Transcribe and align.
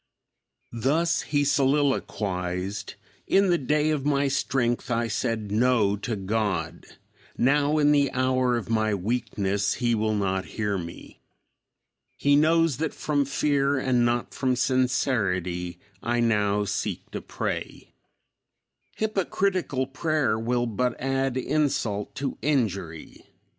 Thus 0.73 1.21
he 1.21 1.43
soliloquized, 1.43 2.95
"In 3.27 3.51
the 3.51 3.59
day 3.59 3.91
of 3.91 4.03
my 4.03 4.29
strength 4.29 4.89
I 4.89 5.07
said 5.07 5.51
'No' 5.51 5.95
to 5.97 6.15
God; 6.15 6.87
now, 7.37 7.77
in 7.77 7.91
the 7.91 8.11
hour 8.13 8.57
of 8.57 8.67
my 8.67 8.95
weakness, 8.95 9.75
he 9.75 9.93
will 9.93 10.15
not 10.15 10.45
hear 10.57 10.75
me. 10.79 11.19
He 12.17 12.35
knows 12.35 12.77
that 12.77 12.95
from 12.95 13.25
fear 13.25 13.77
and 13.77 14.03
not 14.03 14.33
from 14.33 14.55
sincerity 14.55 15.77
I 16.01 16.19
now 16.19 16.63
seek 16.63 17.11
to 17.11 17.21
pray. 17.21 17.91
Hypocritical 18.95 19.85
prayer 19.85 20.39
will 20.39 20.65
but 20.65 20.99
add 20.99 21.37
insult 21.37 22.15
to 22.15 22.39
injury. 22.41 23.27